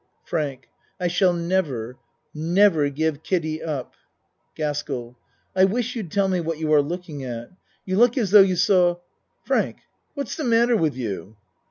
FRANK 0.23 0.67
I 0.99 1.07
shall 1.07 1.31
never 1.31 1.99
never 2.33 2.89
give 2.89 3.21
Kiddie 3.21 3.61
up. 3.61 3.93
GASKELL 4.55 5.15
I 5.55 5.65
wish 5.65 5.95
you'd 5.95 6.11
tell 6.11 6.27
me 6.27 6.39
what 6.41 6.57
you 6.57 6.73
are 6.73 6.81
looking 6.81 7.23
at. 7.23 7.51
You 7.85 7.97
look 7.97 8.17
as 8.17 8.31
though 8.31 8.41
you 8.41 8.55
saw 8.55 8.95
Frank! 9.45 9.81
what's 10.15 10.35
the 10.35 10.43
matter 10.43 10.75
with 10.75 10.95
you? 10.95 11.37